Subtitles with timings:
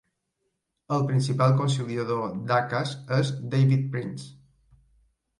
[0.95, 4.31] El principal conciliador d'Acas és David Prince.